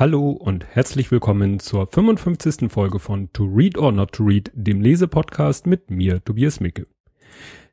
[0.00, 2.72] Hallo und herzlich willkommen zur 55.
[2.72, 6.86] Folge von To Read or Not to Read, dem Lesepodcast mit mir, Tobias Micke.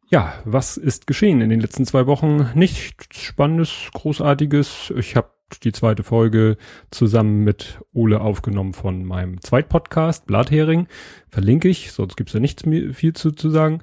[0.09, 2.50] Ja, was ist geschehen in den letzten zwei Wochen?
[2.54, 4.91] Nichts Spannendes, Großartiges.
[4.98, 5.30] Ich habe
[5.63, 6.58] die zweite Folge
[6.91, 10.88] zusammen mit Ole aufgenommen von meinem Zweitpodcast, Blathering.
[11.30, 13.80] Verlinke ich, sonst gibt's ja nichts viel zu, zu sagen.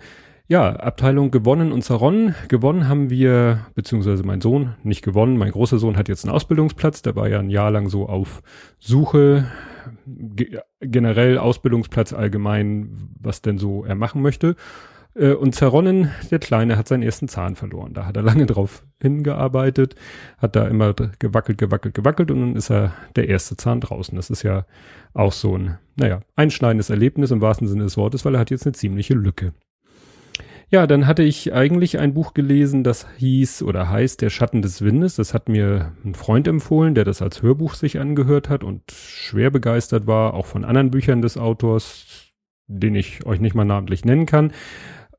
[0.47, 2.35] Ja, Abteilung gewonnen und zerronnen.
[2.49, 7.01] Gewonnen haben wir, beziehungsweise mein Sohn, nicht gewonnen, mein großer Sohn hat jetzt einen Ausbildungsplatz,
[7.01, 8.43] der war ja ein Jahr lang so auf
[8.79, 9.47] Suche,
[10.07, 14.55] ge generell Ausbildungsplatz allgemein, was denn so er machen möchte.
[15.15, 17.95] Äh, und zerronnen, der Kleine, hat seinen ersten Zahn verloren.
[17.95, 19.95] Da hat er lange drauf hingearbeitet,
[20.37, 24.15] hat da immer gewackelt, gewackelt, gewackelt und dann ist er der erste Zahn draußen.
[24.15, 24.67] Das ist ja
[25.15, 28.67] auch so ein, naja, einschneidendes Erlebnis im wahrsten Sinne des Wortes, weil er hat jetzt
[28.67, 29.55] eine ziemliche Lücke.
[30.75, 34.83] Ja, dann hatte ich eigentlich ein Buch gelesen, das hieß oder heißt Der Schatten des
[34.83, 35.15] Windes.
[35.15, 39.53] Das hat mir ein Freund empfohlen, der das als Hörbuch sich angehört hat und schwer
[39.53, 42.33] begeistert war, auch von anderen Büchern des Autors,
[42.67, 44.51] den ich euch nicht mal namentlich nennen kann.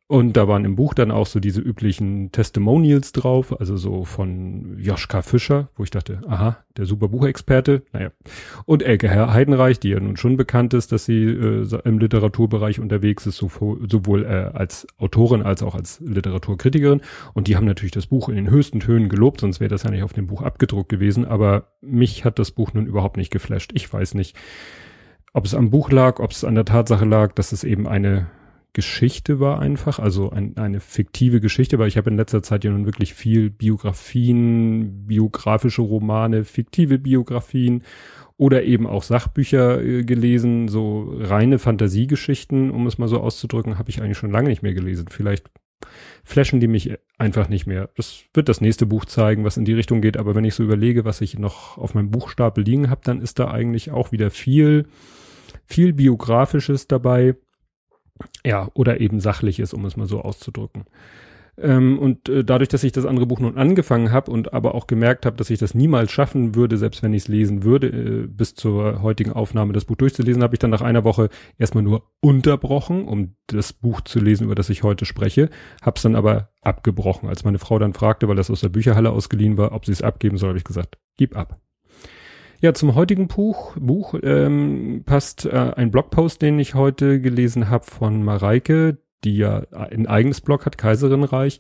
[0.08, 4.78] Und da waren im Buch dann auch so diese üblichen Testimonials drauf, also so von
[4.78, 8.12] Joschka Fischer, wo ich dachte, aha, der super Buchexperte, naja.
[8.66, 13.26] Und Elke Heidenreich, die ja nun schon bekannt ist, dass sie äh, im Literaturbereich unterwegs
[13.26, 17.02] ist, sowohl äh, als Autorin als auch als Literaturkritikerin.
[17.34, 19.90] Und die haben natürlich das Buch in den höchsten Tönen gelobt, sonst wäre das ja
[19.90, 21.26] nicht auf dem Buch abgedruckt gewesen.
[21.26, 23.72] Aber mich hat das Buch nun überhaupt nicht geflasht.
[23.74, 24.36] Ich weiß nicht,
[25.34, 28.28] ob es am Buch lag, ob es an der Tatsache lag, dass es eben eine
[28.76, 32.72] Geschichte war einfach, also ein, eine fiktive Geschichte, weil ich habe in letzter Zeit ja
[32.72, 37.84] nun wirklich viel Biografien, biografische Romane, fiktive Biografien
[38.38, 43.90] oder eben auch Sachbücher äh, gelesen, so reine Fantasiegeschichten, um es mal so auszudrücken, habe
[43.90, 45.08] ich eigentlich schon lange nicht mehr gelesen.
[45.10, 45.50] Vielleicht
[46.26, 47.90] flashen die mich einfach nicht mehr.
[47.96, 50.64] Das wird das nächste Buch zeigen, was in die Richtung geht, aber wenn ich so
[50.64, 54.32] überlege, was ich noch auf meinem Buchstapel liegen habe, dann ist da eigentlich auch wieder
[54.32, 54.86] viel
[55.66, 57.36] viel biografisches dabei
[58.46, 60.86] ja, oder eben sachlich ist, um es mal so auszudrücken.
[61.58, 64.88] Ähm, und äh, dadurch, dass ich das andere Buch nun angefangen habe und aber auch
[64.88, 68.28] gemerkt habe, dass ich das niemals schaffen würde, selbst wenn ich es lesen würde, äh,
[68.28, 72.04] bis zur heutigen Aufnahme das Buch durchzulesen, habe ich dann nach einer Woche erstmal nur
[72.20, 75.50] unterbrochen, um das Buch zu lesen, über das ich heute spreche,
[75.82, 77.30] habe es dann aber abgebrochen.
[77.30, 80.02] Als meine Frau dann fragte, weil das aus der Bücherhalle ausgeliehen war, ob sie es
[80.02, 81.62] abgeben soll, habe ich gesagt, gib ab.
[82.62, 87.84] Ja, zum heutigen Buch, Buch ähm, passt äh, ein Blogpost, den ich heute gelesen habe
[87.84, 91.60] von Mareike, die ja ein eigenes Blog hat, Kaiserinreich.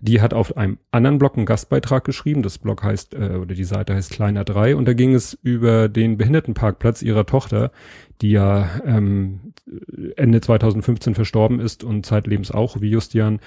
[0.00, 2.42] Die hat auf einem anderen Blog einen Gastbeitrag geschrieben.
[2.42, 5.90] Das Blog heißt, äh, oder die Seite heißt Kleiner 3 und da ging es über
[5.90, 7.70] den Behindertenparkplatz ihrer Tochter,
[8.22, 9.52] die ja ähm,
[10.16, 13.40] Ende 2015 verstorben ist und zeitlebens auch, wie Justian,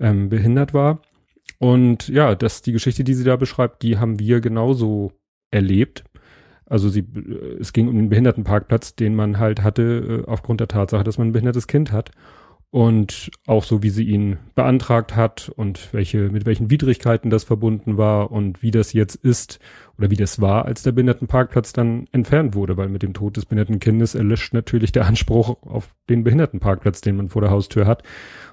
[0.00, 1.02] ähm, behindert war.
[1.58, 5.12] Und ja, das, die Geschichte, die sie da beschreibt, die haben wir genauso
[5.52, 6.04] erlebt.
[6.70, 10.68] Also sie, äh, es ging um den Behindertenparkplatz, den man halt hatte, äh, aufgrund der
[10.68, 12.12] Tatsache, dass man ein behindertes Kind hat.
[12.70, 17.98] Und auch so, wie sie ihn beantragt hat und welche, mit welchen Widrigkeiten das verbunden
[17.98, 19.58] war und wie das jetzt ist
[20.00, 23.44] oder wie das war, als der Behindertenparkplatz dann entfernt wurde, weil mit dem Tod des
[23.44, 28.02] behinderten Kindes erlischt natürlich der Anspruch auf den Behindertenparkplatz, den man vor der Haustür hat.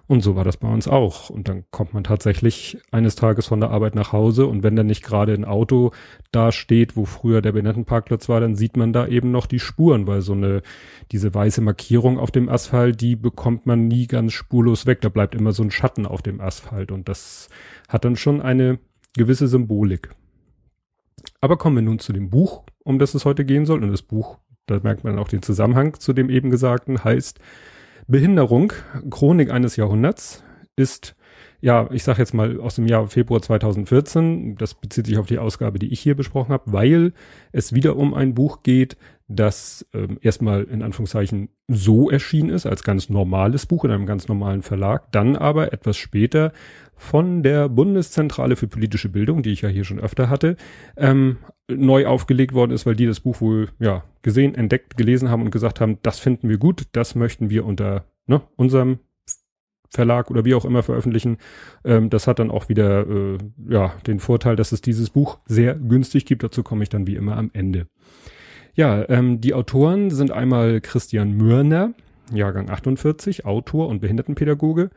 [0.08, 1.30] Und so war das bei uns auch.
[1.30, 4.88] Und dann kommt man tatsächlich eines Tages von der Arbeit nach Hause und wenn dann
[4.88, 5.91] nicht gerade ein Auto
[6.34, 10.06] da steht, wo früher der Behindertenparkplatz war, dann sieht man da eben noch die Spuren,
[10.06, 10.64] weil so eine,
[11.14, 15.00] diese weiße Markierung auf dem Asphalt, die bekommt man nie ganz spurlos weg.
[15.00, 17.47] Da bleibt immer so ein Schatten auf dem Asphalt und das
[17.88, 18.79] hat dann schon eine
[19.16, 20.09] gewisse Symbolik.
[21.41, 23.83] Aber kommen wir nun zu dem Buch, um das es heute gehen soll.
[23.83, 27.39] Und das Buch, da merkt man auch den Zusammenhang zu dem eben Gesagten, heißt
[28.07, 28.73] Behinderung,
[29.09, 30.43] Chronik eines Jahrhunderts,
[30.75, 31.16] ist
[31.59, 35.39] ja, ich sage jetzt mal aus dem Jahr Februar 2014, das bezieht sich auf die
[35.39, 37.13] Ausgabe, die ich hier besprochen habe, weil
[37.51, 38.95] es wieder um ein Buch geht,
[39.27, 44.28] das ähm, erstmal in Anführungszeichen so erschienen ist, als ganz normales Buch in einem ganz
[44.28, 46.53] normalen Verlag, dann aber etwas später
[46.96, 50.55] von der Bundeszentrale für politische Bildung, die ich ja hier schon öfter hatte,
[50.96, 51.37] ähm,
[51.67, 55.52] neu aufgelegt worden ist, weil die das Buch wohl ja gesehen, entdeckt, gelesen haben und
[55.52, 58.99] gesagt haben, das finden wir gut, das möchten wir unter ne, unserem
[59.90, 61.37] Verlag oder wie auch immer veröffentlichen.
[61.84, 63.37] Ähm, das hat dann auch wieder äh,
[63.69, 66.43] ja den Vorteil, dass es dieses Buch sehr günstig gibt.
[66.43, 67.87] Dazu komme ich dann wie immer am Ende.
[68.78, 71.94] Ja, ähm, die Autoren sind einmal Christian Mürner,
[72.32, 74.91] Jahrgang 48, Autor und Behindertenpädagoge.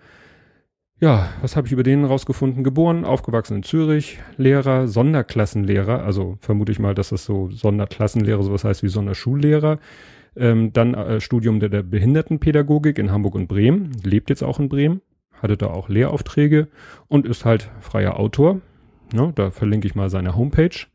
[1.01, 2.63] Ja, was habe ich über den rausgefunden?
[2.63, 8.65] Geboren, aufgewachsen in Zürich, Lehrer, Sonderklassenlehrer, also vermute ich mal, dass das so Sonderklassenlehrer sowas
[8.65, 9.79] heißt wie Sonderschullehrer.
[10.37, 14.69] Ähm, dann äh, Studium der, der Behindertenpädagogik in Hamburg und Bremen, lebt jetzt auch in
[14.69, 15.01] Bremen,
[15.41, 16.69] hatte da auch Lehraufträge
[17.09, 18.61] und ist halt freier Autor.
[19.15, 20.87] Ja, da verlinke ich mal seine Homepage.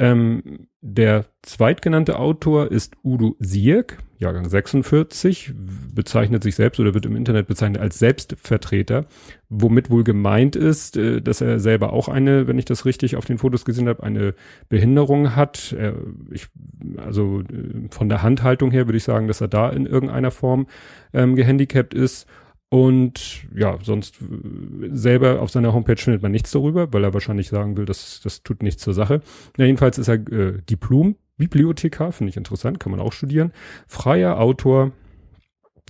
[0.00, 5.52] Ähm, der zweitgenannte Autor ist Udo Sierk, Jahrgang 46,
[5.94, 9.04] bezeichnet sich selbst oder wird im Internet bezeichnet als Selbstvertreter,
[9.50, 13.26] womit wohl gemeint ist, äh, dass er selber auch eine, wenn ich das richtig auf
[13.26, 14.34] den Fotos gesehen habe, eine
[14.70, 15.76] Behinderung hat.
[16.30, 16.46] Ich,
[16.96, 20.66] also äh, von der Handhaltung her würde ich sagen, dass er da in irgendeiner Form
[21.12, 22.26] ähm, gehandicapt ist
[22.70, 27.48] und ja, sonst äh, selber auf seiner Homepage findet man nichts darüber, weil er wahrscheinlich
[27.48, 29.22] sagen will, dass das tut nichts zur Sache.
[29.58, 33.52] Ja, jedenfalls ist er äh, Diplom Bibliothekar, finde ich interessant, kann man auch studieren.
[33.88, 34.92] Freier Autor,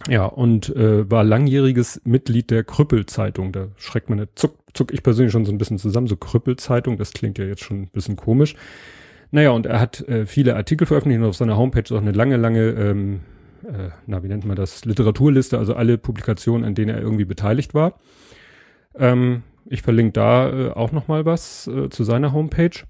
[0.08, 3.52] ja, und äh, war langjähriges Mitglied der Krüppelzeitung.
[3.52, 6.06] Da schreckt man, zuck, zuck ich persönlich schon so ein bisschen zusammen.
[6.06, 8.54] So Krüppelzeitung, das klingt ja jetzt schon ein bisschen komisch.
[9.30, 12.36] Naja, und er hat äh, viele Artikel veröffentlicht und auf seiner Homepage auch eine lange,
[12.36, 13.20] lange ähm,
[13.64, 17.74] äh, na, wie nennt man das, Literaturliste, also alle Publikationen, an denen er irgendwie beteiligt
[17.74, 17.98] war.
[18.94, 22.84] Ähm, ich verlinke da äh, auch nochmal was äh, zu seiner Homepage.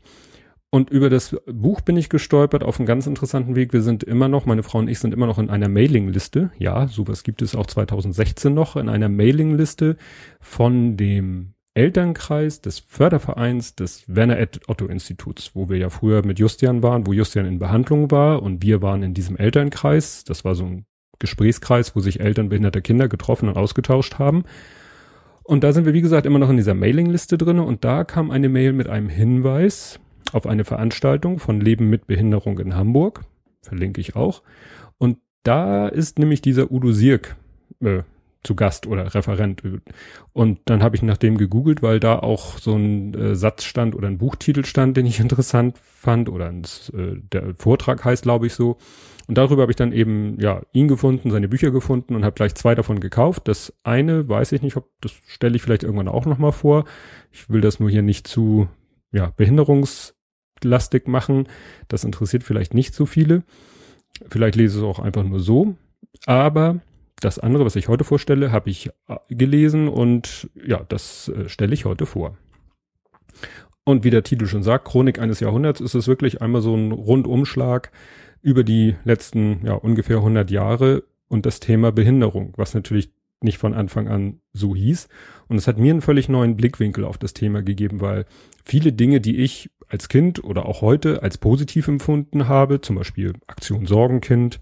[0.72, 3.72] Und über das Buch bin ich gestolpert auf einen ganz interessanten Weg.
[3.72, 6.52] Wir sind immer noch, meine Frau und ich sind immer noch in einer Mailingliste.
[6.58, 9.96] Ja, sowas gibt es auch 2016 noch, in einer Mailingliste
[10.40, 16.38] von dem Elternkreis des Fördervereins des Werner Ed Otto Instituts, wo wir ja früher mit
[16.38, 20.24] Justian waren, wo Justian in Behandlung war und wir waren in diesem Elternkreis.
[20.24, 20.84] Das war so ein
[21.20, 24.44] Gesprächskreis, wo sich Eltern behinderter Kinder getroffen und ausgetauscht haben.
[25.44, 28.30] Und da sind wir, wie gesagt, immer noch in dieser Mailingliste drinne und da kam
[28.30, 30.00] eine Mail mit einem Hinweis
[30.32, 33.24] auf eine Veranstaltung von Leben mit Behinderung in Hamburg.
[33.62, 34.42] Verlinke ich auch.
[34.98, 37.36] Und da ist nämlich dieser Udo Sirk
[37.80, 38.02] äh,
[38.42, 39.62] zu Gast oder Referent.
[40.32, 43.94] Und dann habe ich nach dem gegoogelt, weil da auch so ein äh, Satz stand
[43.94, 48.46] oder ein Buchtitel stand, den ich interessant fand oder ein, äh, der Vortrag heißt, glaube
[48.46, 48.78] ich, so.
[49.26, 52.54] Und darüber habe ich dann eben ja ihn gefunden, seine Bücher gefunden und habe gleich
[52.54, 53.46] zwei davon gekauft.
[53.46, 56.84] Das eine weiß ich nicht, ob das stelle ich vielleicht irgendwann auch noch mal vor.
[57.30, 58.68] Ich will das nur hier nicht zu
[59.12, 61.46] ja behinderungslastig machen.
[61.86, 63.44] Das interessiert vielleicht nicht so viele.
[64.28, 65.76] Vielleicht lese ich es auch einfach nur so.
[66.26, 66.80] Aber
[67.20, 71.74] das andere, was ich heute vorstelle, habe ich äh, gelesen und ja, das äh, stelle
[71.74, 72.36] ich heute vor.
[73.84, 76.92] Und wie der Titel schon sagt, Chronik eines Jahrhunderts ist es wirklich einmal so ein
[76.92, 77.90] Rundumschlag
[78.42, 83.10] über die letzten ja ungefähr 100 Jahre und das Thema Behinderung, was natürlich
[83.42, 85.08] nicht von Anfang an so hieß.
[85.48, 88.26] Und es hat mir einen völlig neuen Blickwinkel auf das Thema gegeben, weil
[88.64, 93.32] viele Dinge, die ich als Kind oder auch heute als positiv empfunden habe, zum Beispiel
[93.46, 94.60] Aktion Sorgenkind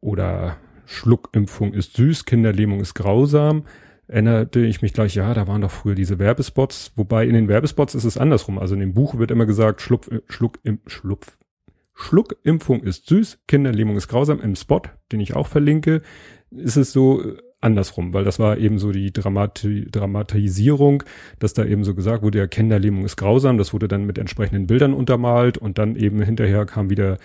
[0.00, 3.64] oder Schluckimpfung ist süß, Kinderlähmung ist grausam,
[4.06, 7.94] erinnerte ich mich gleich, ja, da waren doch früher diese Werbespots, wobei in den Werbespots
[7.94, 8.58] ist es andersrum.
[8.58, 11.38] Also in dem Buch wird immer gesagt, Schluck, Schluck, im, Schlupf,
[11.94, 14.40] Schluckimpfung ist süß, Kinderlähmung ist grausam.
[14.40, 14.82] Im Spot,
[15.12, 16.02] den ich auch verlinke,
[16.50, 21.02] ist es so äh, andersrum, weil das war eben so die Dramati Dramatisierung,
[21.38, 24.66] dass da eben so gesagt wurde, ja, Kinderlähmung ist grausam, das wurde dann mit entsprechenden
[24.66, 27.16] Bildern untermalt und dann eben hinterher kam wieder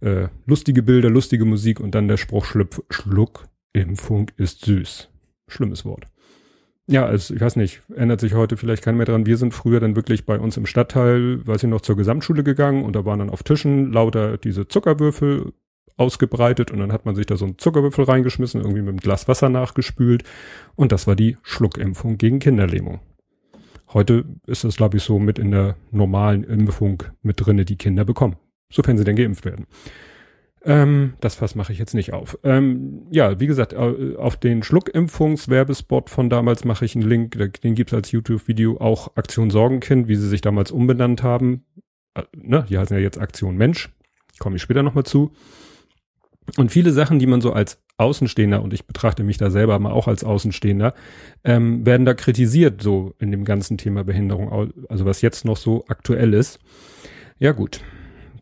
[0.00, 5.08] äh, lustige Bilder, lustige Musik und dann der Spruch Schlüpf, Schluck, Impfung ist süß.
[5.48, 6.06] Schlimmes Wort.
[6.86, 9.26] Ja, also ich weiß nicht, ändert sich heute vielleicht kein mehr dran.
[9.26, 12.84] Wir sind früher dann wirklich bei uns im Stadtteil, weiß ich noch, zur Gesamtschule gegangen
[12.84, 15.52] und da waren dann auf Tischen lauter diese Zuckerwürfel
[15.96, 19.28] ausgebreitet und dann hat man sich da so einen Zuckerwürfel reingeschmissen, irgendwie mit einem Glas
[19.28, 20.24] Wasser nachgespült
[20.74, 23.00] und das war die Schluckimpfung gegen Kinderlähmung.
[23.92, 28.04] Heute ist das, glaube ich, so mit in der normalen Impfung mit drinne, die Kinder
[28.04, 28.36] bekommen.
[28.70, 29.66] Sofern sie denn geimpft werden.
[30.62, 32.38] Ähm, das Fass mache ich jetzt nicht auf.
[32.44, 37.94] Ähm, ja, wie gesagt, auf den Schluckimpfungswerbespot von damals mache ich einen Link, den gibt's
[37.94, 41.64] als YouTube-Video auch Aktion Sorgenkind, wie sie sich damals umbenannt haben.
[42.14, 43.90] Äh, ne, die heißen ja jetzt Aktion Mensch.
[44.38, 45.32] Komme ich später nochmal zu.
[46.56, 49.92] Und viele Sachen, die man so als Außenstehender, und ich betrachte mich da selber mal
[49.92, 50.94] auch als Außenstehender,
[51.44, 55.84] ähm, werden da kritisiert, so in dem ganzen Thema Behinderung, also was jetzt noch so
[55.88, 56.58] aktuell ist.
[57.38, 57.80] Ja gut,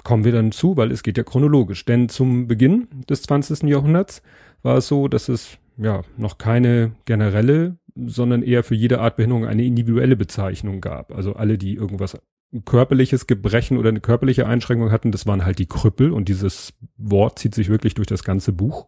[0.08, 1.84] kommen wir dann zu, weil es geht ja chronologisch.
[1.84, 3.64] Denn zum Beginn des 20.
[3.64, 4.22] Jahrhunderts
[4.62, 9.44] war es so, dass es ja noch keine generelle, sondern eher für jede Art Behinderung
[9.44, 11.14] eine individuelle Bezeichnung gab.
[11.14, 12.16] Also alle, die irgendwas
[12.64, 17.38] körperliches Gebrechen oder eine körperliche Einschränkung hatten, das waren halt die Krüppel und dieses Wort
[17.38, 18.86] zieht sich wirklich durch das ganze Buch.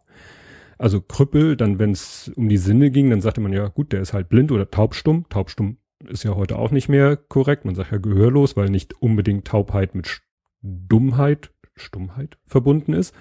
[0.79, 4.01] Also Krüppel, dann wenn es um die Sinne ging, dann sagte man ja, gut, der
[4.01, 5.27] ist halt blind oder taubstumm.
[5.29, 5.77] Taubstumm
[6.09, 7.67] ist ja heute auch nicht mehr korrekt.
[7.67, 10.23] Man sagt ja gehörlos, weil nicht unbedingt Taubheit mit
[10.63, 13.15] Dummheit, Stummheit verbunden ist.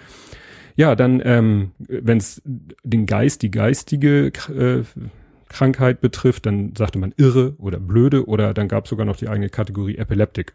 [0.75, 2.41] Ja, dann, ähm, wenn es
[2.83, 4.83] den Geist, die geistige äh,
[5.49, 9.27] Krankheit betrifft, dann sagte man irre oder blöde oder dann gab es sogar noch die
[9.27, 10.53] eigene Kategorie Epileptik.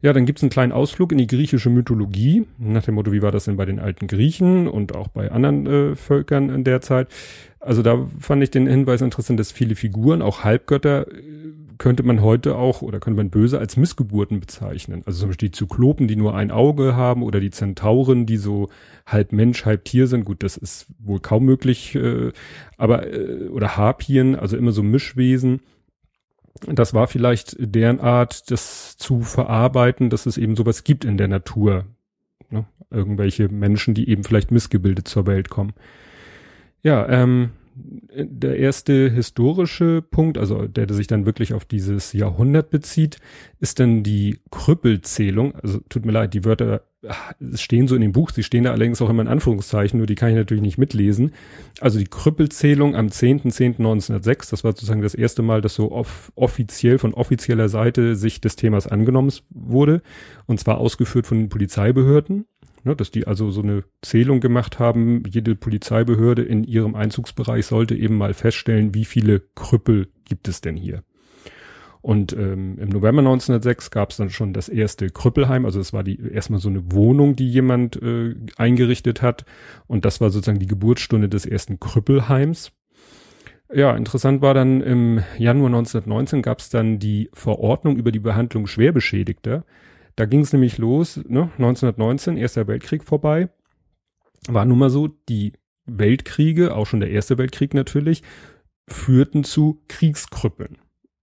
[0.00, 3.32] Ja, dann gibt's einen kleinen Ausflug in die griechische Mythologie, nach dem Motto, wie war
[3.32, 7.08] das denn bei den alten Griechen und auch bei anderen äh, Völkern in der Zeit.
[7.58, 11.06] Also da fand ich den Hinweis interessant, dass viele Figuren, auch Halbgötter,
[11.78, 15.02] könnte man heute auch oder könnte man böse als Missgeburten bezeichnen.
[15.06, 18.68] Also zum Beispiel die Zyklopen, die nur ein Auge haben oder die Zentauren, die so
[19.06, 20.24] halb Mensch, halb Tier sind.
[20.24, 22.32] Gut, das ist wohl kaum möglich, äh,
[22.76, 25.60] aber äh, oder Harpien, also immer so Mischwesen.
[26.66, 31.28] Das war vielleicht deren Art, das zu verarbeiten, dass es eben sowas gibt in der
[31.28, 31.84] Natur.
[32.50, 32.66] Ne?
[32.90, 35.74] Irgendwelche Menschen, die eben vielleicht missgebildet zur Welt kommen.
[36.82, 42.70] Ja, ähm, der erste historische Punkt, also der, der sich dann wirklich auf dieses Jahrhundert
[42.70, 43.18] bezieht,
[43.60, 45.54] ist dann die Krüppelzählung.
[45.54, 46.82] Also tut mir leid, die Wörter
[47.54, 50.16] stehen so in dem Buch, sie stehen da allerdings auch immer in Anführungszeichen, nur die
[50.16, 51.32] kann ich natürlich nicht mitlesen.
[51.80, 56.98] Also die Krüppelzählung am 10.10.1906, das war sozusagen das erste Mal, dass so off offiziell
[56.98, 60.02] von offizieller Seite sich des Themas angenommen wurde,
[60.46, 62.46] und zwar ausgeführt von den Polizeibehörden.
[62.88, 65.22] Ne, dass die also so eine Zählung gemacht haben.
[65.28, 70.74] Jede Polizeibehörde in ihrem Einzugsbereich sollte eben mal feststellen, wie viele Krüppel gibt es denn
[70.74, 71.02] hier.
[72.00, 75.66] Und ähm, im November 1906 gab es dann schon das erste Krüppelheim.
[75.66, 79.44] Also es war die erstmal so eine Wohnung, die jemand äh, eingerichtet hat.
[79.86, 82.72] Und das war sozusagen die Geburtsstunde des ersten Krüppelheims.
[83.70, 88.66] Ja, interessant war dann im Januar 1919 gab es dann die Verordnung über die Behandlung
[88.66, 89.66] Schwerbeschädigter.
[90.18, 93.50] Da ging es nämlich los, ne, 1919, Erster Weltkrieg vorbei.
[94.48, 95.52] War nun mal so, die
[95.86, 98.24] Weltkriege, auch schon der Erste Weltkrieg natürlich,
[98.88, 100.78] führten zu Kriegskrüppeln.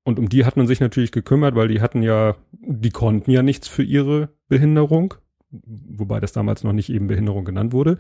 [0.06, 3.44] Und um die hat man sich natürlich gekümmert, weil die hatten ja, die konnten ja
[3.44, 5.16] nichts für ihre Behinderung,
[5.50, 7.98] wobei das damals noch nicht eben Behinderung genannt wurde.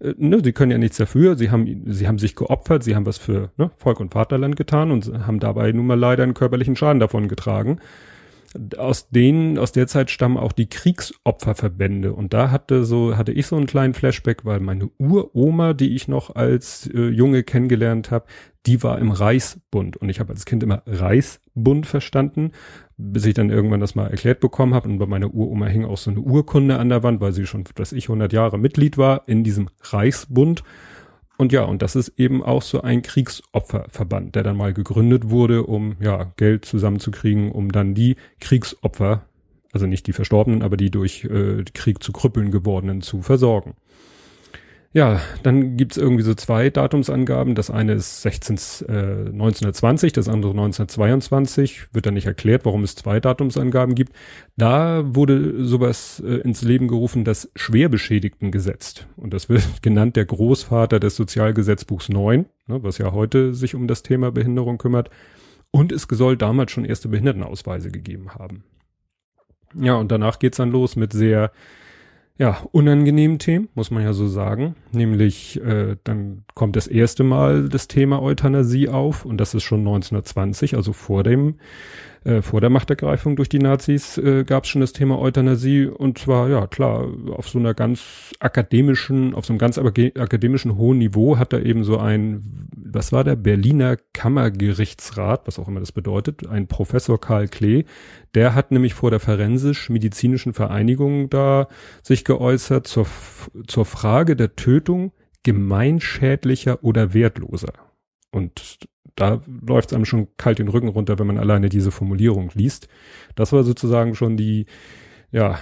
[0.00, 3.06] Äh, ne, sie können ja nichts dafür, sie haben, sie haben sich geopfert, sie haben
[3.06, 6.74] was für ne, Volk und Vaterland getan und haben dabei nun mal leider einen körperlichen
[6.74, 7.78] Schaden davon getragen
[8.76, 12.12] aus denen, aus der Zeit stammen auch die Kriegsopferverbände.
[12.12, 16.08] Und da hatte so, hatte ich so einen kleinen Flashback, weil meine Uroma, die ich
[16.08, 18.26] noch als äh, Junge kennengelernt habe,
[18.66, 19.96] die war im Reichsbund.
[19.96, 22.52] Und ich habe als Kind immer Reichsbund verstanden,
[22.96, 24.88] bis ich dann irgendwann das mal erklärt bekommen habe.
[24.88, 27.64] Und bei meiner Uroma hing auch so eine Urkunde an der Wand, weil sie schon,
[27.74, 30.62] dass ich 100 Jahre Mitglied war in diesem Reichsbund.
[31.42, 35.64] Und ja, und das ist eben auch so ein Kriegsopferverband, der dann mal gegründet wurde,
[35.64, 39.24] um ja Geld zusammenzukriegen, um dann die Kriegsopfer,
[39.72, 43.74] also nicht die Verstorbenen, aber die durch äh, Krieg zu Krüppeln gewordenen zu versorgen.
[44.94, 47.54] Ja, dann gibt's irgendwie so zwei Datumsangaben.
[47.54, 48.56] Das eine ist 16,
[48.88, 51.94] äh, 1920, das andere 1922.
[51.94, 54.12] Wird dann nicht erklärt, warum es zwei Datumsangaben gibt.
[54.58, 59.06] Da wurde sowas äh, ins Leben gerufen, das Schwerbeschädigtengesetz.
[59.16, 63.88] Und das wird genannt der Großvater des Sozialgesetzbuchs 9, ne, was ja heute sich um
[63.88, 65.08] das Thema Behinderung kümmert.
[65.70, 68.64] Und es soll damals schon erste Behindertenausweise gegeben haben.
[69.74, 71.50] Ja, und danach geht's dann los mit sehr
[72.42, 74.74] ja, unangenehmen Themen, muss man ja so sagen.
[74.90, 79.78] Nämlich, äh, dann kommt das erste Mal das Thema Euthanasie auf und das ist schon
[79.78, 81.60] 1920, also vor dem
[82.24, 86.18] äh, vor der Machtergreifung durch die Nazis äh, gab es schon das Thema Euthanasie und
[86.18, 91.38] zwar, ja klar, auf so einer ganz akademischen, auf so einem ganz akademischen hohen Niveau
[91.38, 96.46] hat da eben so ein, was war der, Berliner Kammergerichtsrat, was auch immer das bedeutet,
[96.46, 97.84] ein Professor Karl Klee,
[98.34, 101.68] der hat nämlich vor der Forensisch-Medizinischen Vereinigung da
[102.02, 103.06] sich geäußert zur,
[103.66, 105.12] zur Frage der Tötung
[105.42, 107.72] gemeinschädlicher oder wertloser.
[108.30, 108.78] Und
[109.16, 112.88] da läuft es einem schon kalt den Rücken runter, wenn man alleine diese Formulierung liest.
[113.34, 114.66] Das war sozusagen schon die,
[115.30, 115.58] ja,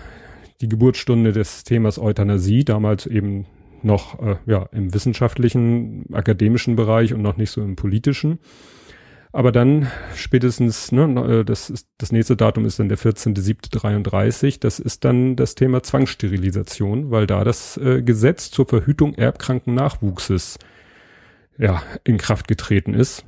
[0.60, 3.46] die Geburtsstunde des Themas Euthanasie, damals eben
[3.82, 8.38] noch äh, ja im wissenschaftlichen, akademischen Bereich und noch nicht so im politischen.
[9.32, 14.80] Aber dann spätestens, ne, äh, das, ist, das nächste Datum ist dann der 14.07.33, das
[14.80, 20.58] ist dann das Thema Zwangssterilisation, weil da das äh, Gesetz zur Verhütung erbkranken Nachwuchses
[21.58, 23.24] ja, in Kraft getreten ist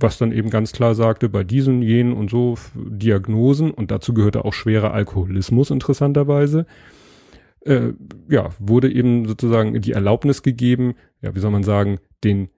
[0.00, 4.44] was dann eben ganz klar sagte, bei diesen, jenen und so Diagnosen, und dazu gehörte
[4.44, 6.66] auch schwerer Alkoholismus interessanterweise,
[7.60, 7.92] äh,
[8.28, 12.48] ja, wurde eben sozusagen die Erlaubnis gegeben, ja, wie soll man sagen, den,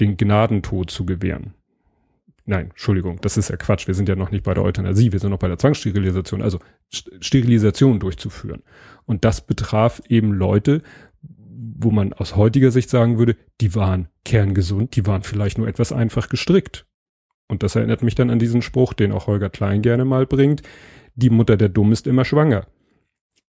[0.00, 1.54] den Gnadentod zu gewähren.
[2.46, 3.86] Nein, Entschuldigung, das ist ja Quatsch.
[3.86, 6.58] Wir sind ja noch nicht bei der Euthanasie, wir sind noch bei der Zwangssterilisation, also
[6.90, 8.62] Sterilisation durchzuführen.
[9.06, 10.82] Und das betraf eben Leute,
[11.76, 15.92] wo man aus heutiger Sicht sagen würde, die waren kerngesund, die waren vielleicht nur etwas
[15.92, 16.86] einfach gestrickt.
[17.48, 20.62] Und das erinnert mich dann an diesen Spruch, den auch Holger Klein gerne mal bringt,
[21.14, 22.66] die Mutter der Dumm ist immer schwanger.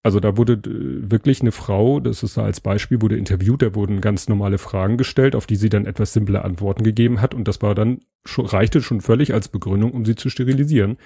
[0.03, 3.74] Also da wurde äh, wirklich eine Frau, das ist da als Beispiel, wurde interviewt, da
[3.74, 7.48] wurden ganz normale Fragen gestellt, auf die sie dann etwas simple Antworten gegeben hat und
[7.48, 8.01] das war dann,
[8.38, 10.98] reichte schon völlig als Begründung, um sie zu sterilisieren.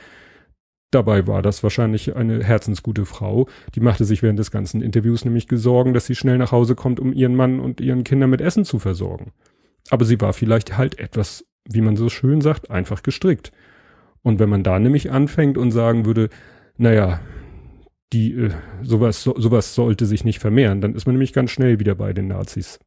[0.92, 3.48] Dabei war das wahrscheinlich eine herzensgute Frau.
[3.76, 7.00] Die machte sich während des ganzen Interviews nämlich Sorgen, dass sie schnell nach Hause kommt,
[7.00, 9.32] um ihren Mann und ihren Kindern mit Essen zu versorgen.
[9.92, 13.52] Aber sie war vielleicht halt etwas, wie man so schön sagt, einfach gestrickt.
[14.24, 16.30] Und wenn man da nämlich anfängt und sagen würde,
[16.78, 17.20] naja,
[18.12, 21.80] die, äh, sowas, so, sowas sollte sich nicht vermehren, dann ist man nämlich ganz schnell
[21.80, 22.80] wieder bei den Nazis.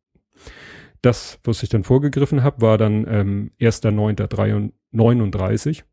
[1.00, 5.84] Das, was ich dann vorgegriffen habe, war dann ähm, 1.9.39, 39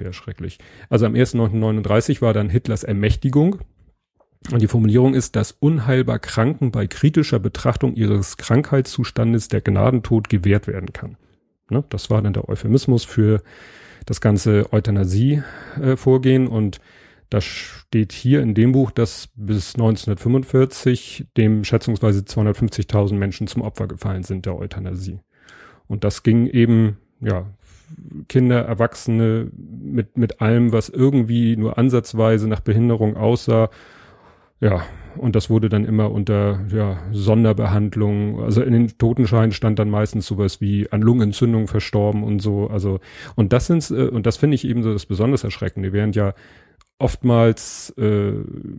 [0.00, 0.58] wäre schrecklich.
[0.88, 3.60] Also am 1.9.39 war dann Hitlers Ermächtigung.
[4.50, 10.66] Und die Formulierung ist, dass unheilbar Kranken bei kritischer Betrachtung ihres Krankheitszustandes der Gnadentod gewährt
[10.66, 11.16] werden kann.
[11.68, 11.84] Ne?
[11.90, 13.42] Das war dann der Euphemismus für
[14.06, 16.80] das ganze Euthanasie-Vorgehen äh, und
[17.28, 23.86] das steht hier in dem Buch, dass bis 1945 dem schätzungsweise 250.000 Menschen zum Opfer
[23.86, 25.20] gefallen sind der Euthanasie.
[25.86, 27.46] Und das ging eben, ja,
[28.28, 33.70] Kinder, Erwachsene mit, mit allem, was irgendwie nur ansatzweise nach Behinderung aussah.
[34.60, 34.82] Ja,
[35.16, 38.42] und das wurde dann immer unter ja, Sonderbehandlung.
[38.42, 42.68] Also in den Totenscheinen stand dann meistens sowas wie an Lungenentzündung verstorben und so.
[42.68, 43.00] Also
[43.36, 46.34] und das sind äh, und das finde ich eben so das besonders Erschreckende, während ja
[46.98, 48.32] oftmals äh,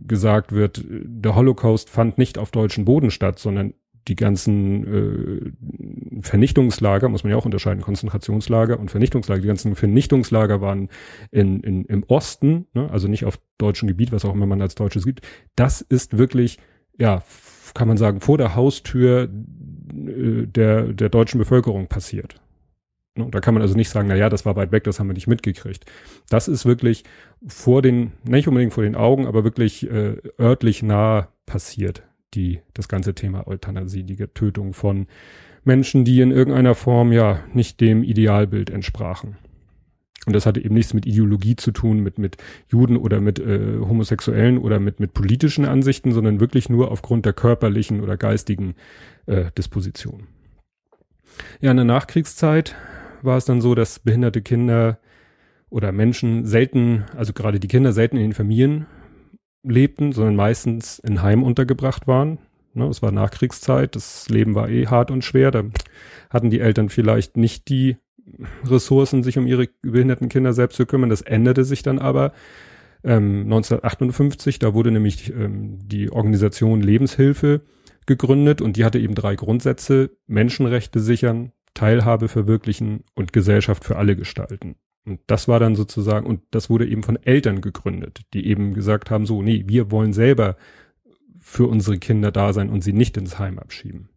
[0.06, 3.74] gesagt wird, der Holocaust fand nicht auf deutschen Boden statt, sondern
[4.08, 10.60] die ganzen äh, Vernichtungslager, muss man ja auch unterscheiden, Konzentrationslager und Vernichtungslager, die ganzen Vernichtungslager
[10.60, 10.88] waren
[11.30, 14.74] in, in, im Osten, ne, also nicht auf deutschem Gebiet, was auch immer man als
[14.74, 15.20] deutsches gibt.
[15.56, 16.58] Das ist wirklich,
[16.98, 17.22] ja,
[17.74, 22.40] kann man sagen, vor der Haustür äh, der, der deutschen Bevölkerung passiert.
[23.14, 25.08] Ne, da kann man also nicht sagen, na ja, das war weit weg, das haben
[25.08, 25.84] wir nicht mitgekriegt.
[26.28, 27.04] Das ist wirklich
[27.46, 32.02] vor den, nicht unbedingt vor den Augen, aber wirklich äh, örtlich nah passiert,
[32.34, 35.06] die, das ganze Thema Euthanasie, die Tötung von
[35.64, 39.36] Menschen, die in irgendeiner Form ja nicht dem Idealbild entsprachen.
[40.26, 42.36] Und das hatte eben nichts mit Ideologie zu tun, mit, mit
[42.68, 47.32] Juden oder mit äh, Homosexuellen oder mit, mit politischen Ansichten, sondern wirklich nur aufgrund der
[47.32, 48.74] körperlichen oder geistigen
[49.26, 50.28] äh, Disposition.
[51.60, 52.76] Ja, in der Nachkriegszeit
[53.22, 54.98] war es dann so, dass behinderte Kinder
[55.70, 58.86] oder Menschen selten, also gerade die Kinder selten in den Familien
[59.62, 62.38] lebten, sondern meistens in Heim untergebracht waren.
[62.74, 65.50] Ne, es war Nachkriegszeit, das Leben war eh hart und schwer.
[65.50, 65.64] Da
[66.30, 67.96] hatten die Eltern vielleicht nicht die
[68.64, 71.10] Ressourcen, sich um ihre behinderten Kinder selbst zu kümmern.
[71.10, 72.32] Das änderte sich dann aber
[73.04, 74.58] ähm, 1958.
[74.58, 77.62] Da wurde nämlich ähm, die Organisation Lebenshilfe
[78.06, 80.10] gegründet und die hatte eben drei Grundsätze.
[80.26, 84.76] Menschenrechte sichern, Teilhabe verwirklichen und Gesellschaft für alle gestalten.
[85.04, 89.10] Und das war dann sozusagen, und das wurde eben von Eltern gegründet, die eben gesagt
[89.10, 90.56] haben, so, nee, wir wollen selber
[91.40, 94.08] für unsere Kinder da sein und sie nicht ins Heim abschieben.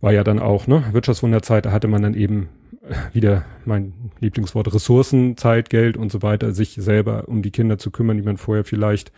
[0.00, 2.48] War ja dann auch, ne, Wirtschaftswunderzeit, da hatte man dann eben
[2.82, 7.76] äh, wieder mein Lieblingswort Ressourcen, Zeit, Geld und so weiter, sich selber um die Kinder
[7.78, 9.12] zu kümmern, die man vorher vielleicht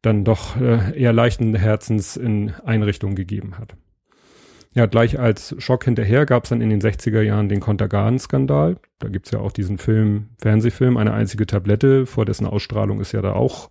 [0.00, 3.74] dann doch äh, eher leichten Herzens in Einrichtungen gegeben hat.
[4.74, 8.76] Ja, gleich als Schock hinterher gab es dann in den 60er Jahren den Kontergan-Skandal.
[8.98, 13.22] Da gibt's ja auch diesen Film, Fernsehfilm, eine einzige Tablette, vor dessen Ausstrahlung es ja
[13.22, 13.70] da auch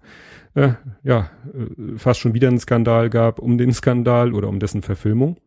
[0.58, 4.82] äh, ja, äh, fast schon wieder einen Skandal gab um den Skandal oder um dessen
[4.82, 5.38] Verfilmung.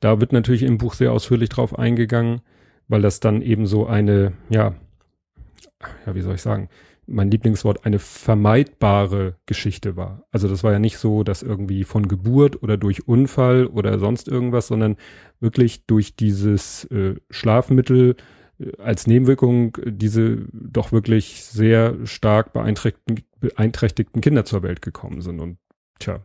[0.00, 2.40] Da wird natürlich im Buch sehr ausführlich drauf eingegangen,
[2.88, 4.74] weil das dann eben so eine, ja,
[6.04, 6.68] ja, wie soll ich sagen,
[7.06, 10.24] mein Lieblingswort, eine vermeidbare Geschichte war.
[10.30, 14.28] Also das war ja nicht so, dass irgendwie von Geburt oder durch Unfall oder sonst
[14.28, 14.96] irgendwas, sondern
[15.40, 18.16] wirklich durch dieses äh, Schlafmittel
[18.58, 25.40] äh, als Nebenwirkung diese doch wirklich sehr stark beeinträchtigten, beeinträchtigten Kinder zur Welt gekommen sind.
[25.40, 25.58] Und
[25.98, 26.24] tja,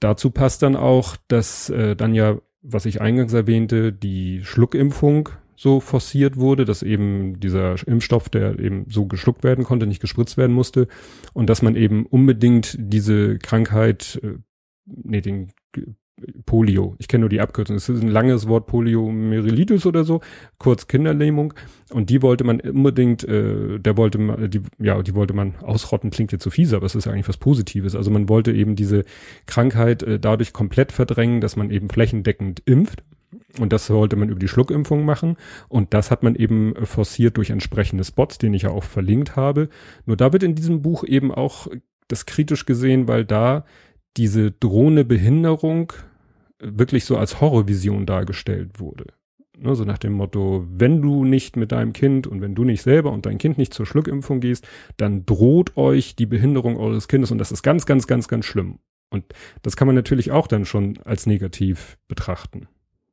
[0.00, 5.80] dazu passt dann auch, dass äh, dann ja, was ich eingangs erwähnte, die Schluckimpfung so
[5.80, 10.54] forciert wurde, dass eben dieser Impfstoff, der eben so geschluckt werden konnte, nicht gespritzt werden
[10.54, 10.88] musste.
[11.32, 14.38] Und dass man eben unbedingt diese Krankheit, äh,
[14.86, 15.52] nee, den
[16.46, 20.20] Polio, ich kenne nur die Abkürzung, es ist ein langes Wort Poliomyelitis oder so,
[20.58, 21.54] kurz Kinderlähmung.
[21.90, 26.10] Und die wollte man unbedingt, äh, der wollte man, die, ja, die wollte man ausrotten,
[26.10, 27.96] klingt jetzt so fies, aber es ist eigentlich was Positives.
[27.96, 29.04] Also man wollte eben diese
[29.46, 33.02] Krankheit äh, dadurch komplett verdrängen, dass man eben flächendeckend impft
[33.58, 35.36] und das sollte man über die Schluckimpfung machen.
[35.68, 39.68] Und das hat man eben forciert durch entsprechende Spots, den ich ja auch verlinkt habe.
[40.06, 41.68] Nur da wird in diesem Buch eben auch
[42.08, 43.64] das kritisch gesehen, weil da
[44.16, 45.92] diese drohende Behinderung
[46.60, 49.06] wirklich so als Horrorvision dargestellt wurde.
[49.56, 52.82] Ne, so nach dem Motto, wenn du nicht mit deinem Kind und wenn du nicht
[52.82, 54.66] selber und dein Kind nicht zur Schluckimpfung gehst,
[54.96, 58.78] dann droht euch die Behinderung eures Kindes und das ist ganz, ganz, ganz, ganz schlimm.
[59.10, 59.24] Und
[59.62, 62.66] das kann man natürlich auch dann schon als negativ betrachten.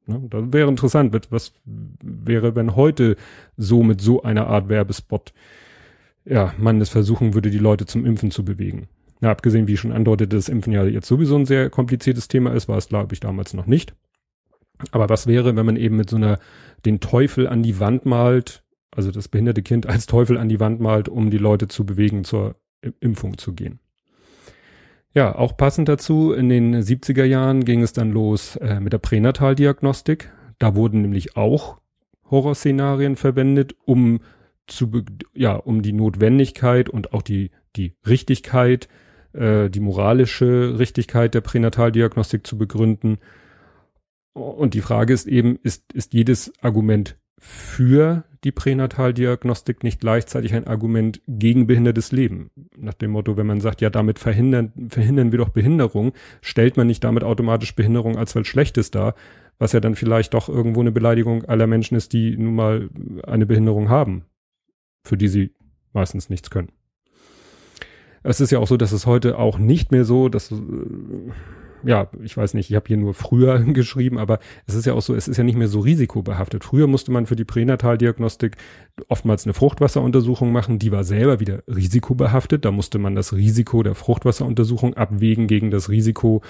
[0.05, 0.21] Ne?
[0.29, 3.15] Das wäre interessant, was wäre, wenn heute
[3.57, 5.33] so mit so einer Art Werbespot,
[6.25, 8.87] ja, man es versuchen würde, die Leute zum Impfen zu bewegen.
[9.21, 12.53] Ja, abgesehen, wie ich schon andeutete, dass Impfen ja jetzt sowieso ein sehr kompliziertes Thema
[12.53, 13.93] ist, war es, glaube ich, damals noch nicht.
[14.91, 16.39] Aber was wäre, wenn man eben mit so einer,
[16.85, 20.81] den Teufel an die Wand malt, Also das behinderte Kind als Teufel an die Wand
[20.81, 22.55] malt, um die Leute zu bewegen, zur
[22.99, 23.79] Impfung zu gehen.
[25.13, 28.99] Ja, auch passend dazu, in den 70er Jahren ging es dann los äh, mit der
[28.99, 30.31] Pränataldiagnostik.
[30.57, 31.79] Da wurden nämlich auch
[32.29, 34.21] Horrorszenarien verwendet, um
[34.67, 34.89] zu,
[35.33, 38.87] ja, um die Notwendigkeit und auch die, die Richtigkeit,
[39.33, 43.17] äh, die moralische Richtigkeit der Pränataldiagnostik zu begründen.
[44.33, 50.67] Und die Frage ist eben, ist, ist jedes Argument für die Pränataldiagnostik nicht gleichzeitig ein
[50.67, 52.51] Argument gegen behindertes Leben?
[52.77, 56.87] Nach dem Motto, wenn man sagt, ja, damit verhindern, verhindern wir doch Behinderung, stellt man
[56.87, 59.15] nicht damit automatisch Behinderung als was Schlechtes dar,
[59.57, 62.89] was ja dann vielleicht doch irgendwo eine Beleidigung aller Menschen ist, die nun mal
[63.23, 64.25] eine Behinderung haben,
[65.03, 65.55] für die sie
[65.93, 66.71] meistens nichts können.
[68.23, 70.55] Es ist ja auch so, dass es heute auch nicht mehr so, dass äh,
[71.83, 75.01] ja, ich weiß nicht, ich habe hier nur früher geschrieben, aber es ist ja auch
[75.01, 76.63] so, es ist ja nicht mehr so risikobehaftet.
[76.63, 78.57] Früher musste man für die Pränataldiagnostik
[79.07, 82.65] oftmals eine Fruchtwasseruntersuchung machen, die war selber wieder risikobehaftet.
[82.65, 86.41] Da musste man das Risiko der Fruchtwasseruntersuchung abwägen gegen das Risiko,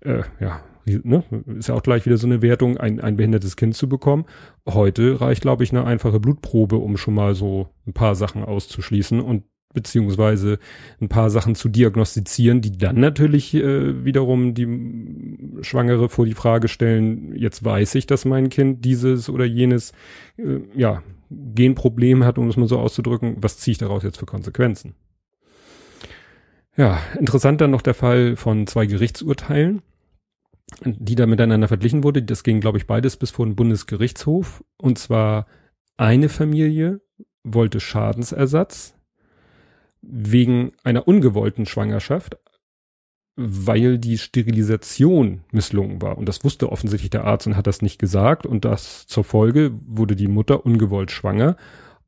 [0.00, 1.24] äh, ja, ne,
[1.58, 4.24] ist ja auch gleich wieder so eine Wertung, ein, ein behindertes Kind zu bekommen.
[4.68, 9.20] Heute reicht, glaube ich, eine einfache Blutprobe, um schon mal so ein paar Sachen auszuschließen
[9.20, 10.58] und beziehungsweise
[11.00, 16.68] ein paar Sachen zu diagnostizieren, die dann natürlich äh, wiederum die Schwangere vor die Frage
[16.68, 19.92] stellen, jetzt weiß ich, dass mein Kind dieses oder jenes,
[20.38, 24.26] äh, ja, Genproblem hat, um es mal so auszudrücken, was ziehe ich daraus jetzt für
[24.26, 24.94] Konsequenzen?
[26.76, 29.82] Ja, interessant dann noch der Fall von zwei Gerichtsurteilen,
[30.84, 32.22] die da miteinander verglichen wurde.
[32.22, 34.64] Das ging, glaube ich, beides bis vor den Bundesgerichtshof.
[34.76, 35.46] Und zwar
[35.96, 37.00] eine Familie
[37.44, 38.96] wollte Schadensersatz
[40.08, 42.36] wegen einer ungewollten Schwangerschaft,
[43.36, 46.18] weil die Sterilisation misslungen war.
[46.18, 48.46] Und das wusste offensichtlich der Arzt und hat das nicht gesagt.
[48.46, 51.56] Und das zur Folge wurde die Mutter ungewollt schwanger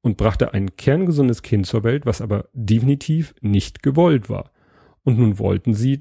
[0.03, 4.53] und brachte ein kerngesundes Kind zur Welt, was aber definitiv nicht gewollt war.
[5.03, 6.01] Und nun wollten sie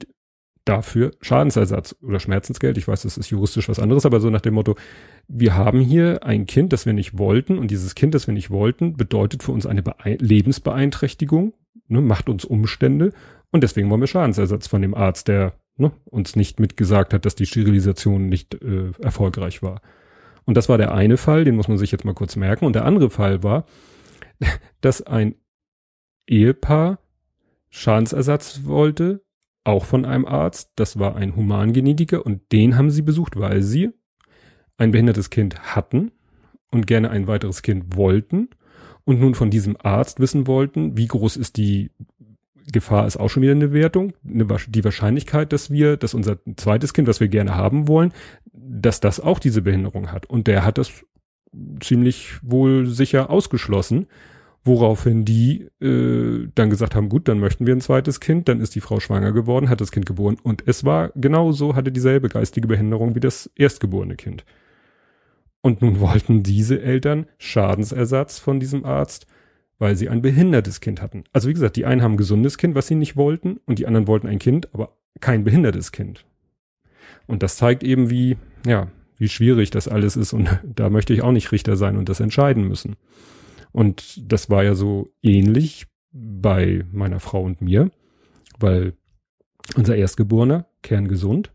[0.65, 2.77] dafür Schadensersatz oder Schmerzensgeld.
[2.77, 4.75] Ich weiß, das ist juristisch was anderes, aber so nach dem Motto,
[5.27, 8.49] wir haben hier ein Kind, das wir nicht wollten und dieses Kind, das wir nicht
[8.49, 11.53] wollten, bedeutet für uns eine Beein Lebensbeeinträchtigung,
[11.87, 13.13] ne, macht uns Umstände
[13.51, 17.35] und deswegen wollen wir Schadensersatz von dem Arzt, der ne, uns nicht mitgesagt hat, dass
[17.35, 19.81] die Sterilisation nicht äh, erfolgreich war.
[20.45, 22.65] Und das war der eine Fall, den muss man sich jetzt mal kurz merken.
[22.65, 23.65] Und der andere Fall war,
[24.81, 25.35] dass ein
[26.27, 26.99] Ehepaar
[27.69, 29.24] Schadensersatz wollte,
[29.65, 30.71] auch von einem Arzt.
[30.75, 33.89] Das war ein Humangenetiker und den haben sie besucht, weil sie
[34.77, 36.11] ein behindertes Kind hatten
[36.71, 38.49] und gerne ein weiteres Kind wollten
[39.05, 41.91] und nun von diesem Arzt wissen wollten, wie groß ist die
[42.71, 46.93] Gefahr, ist auch schon wieder eine Wertung, eine, die Wahrscheinlichkeit, dass wir, dass unser zweites
[46.93, 48.11] Kind, was wir gerne haben wollen,
[48.51, 50.25] dass das auch diese Behinderung hat.
[50.25, 51.05] Und der hat das
[51.79, 54.07] ziemlich wohl sicher ausgeschlossen,
[54.65, 58.75] woraufhin die äh, dann gesagt haben, gut, dann möchten wir ein zweites Kind, dann ist
[58.75, 62.67] die Frau schwanger geworden, hat das Kind geboren und es war genauso, hatte dieselbe geistige
[62.67, 64.43] Behinderung wie das erstgeborene Kind.
[65.61, 69.27] Und nun wollten diese Eltern Schadensersatz von diesem Arzt,
[69.77, 71.23] weil sie ein behindertes Kind hatten.
[71.31, 73.87] Also wie gesagt, die einen haben ein gesundes Kind, was sie nicht wollten, und die
[73.87, 76.25] anderen wollten ein Kind, aber kein behindertes Kind.
[77.27, 80.33] Und das zeigt eben, wie, ja, wie schwierig das alles ist.
[80.33, 82.95] Und da möchte ich auch nicht Richter sein und das entscheiden müssen.
[83.75, 87.91] Und das war ja so ähnlich bei meiner Frau und mir,
[88.57, 88.93] weil
[89.75, 91.51] unser Erstgeborener, kerngesund,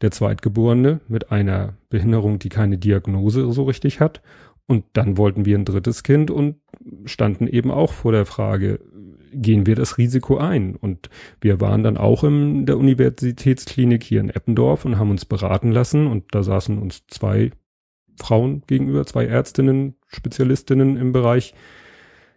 [0.00, 4.22] der Zweitgeborene mit einer Behinderung, die keine Diagnose so richtig hat.
[4.66, 6.56] Und dann wollten wir ein drittes Kind und
[7.04, 8.80] standen eben auch vor der Frage,
[9.34, 10.74] gehen wir das Risiko ein?
[10.74, 11.10] Und
[11.42, 16.06] wir waren dann auch in der Universitätsklinik hier in Eppendorf und haben uns beraten lassen
[16.06, 17.50] und da saßen uns zwei
[18.18, 21.54] Frauen gegenüber, zwei Ärztinnen, Spezialistinnen im Bereich.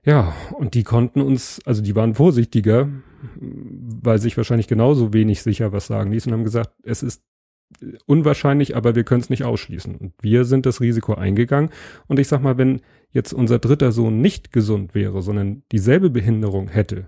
[0.03, 2.89] Ja, und die konnten uns, also die waren vorsichtiger,
[3.39, 7.23] weil sich wahrscheinlich genauso wenig sicher was sagen ließ und haben gesagt, es ist
[8.05, 9.95] unwahrscheinlich, aber wir können es nicht ausschließen.
[9.95, 11.69] Und wir sind das Risiko eingegangen.
[12.07, 16.67] Und ich sag mal, wenn jetzt unser dritter Sohn nicht gesund wäre, sondern dieselbe Behinderung
[16.67, 17.07] hätte,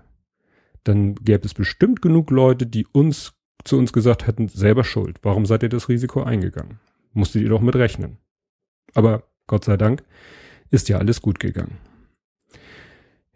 [0.84, 3.34] dann gäbe es bestimmt genug Leute, die uns
[3.64, 5.18] zu uns gesagt hätten, selber schuld.
[5.22, 6.80] Warum seid ihr das Risiko eingegangen?
[7.12, 8.18] Musstet ihr doch mit rechnen.
[8.94, 10.02] Aber Gott sei Dank
[10.70, 11.78] ist ja alles gut gegangen.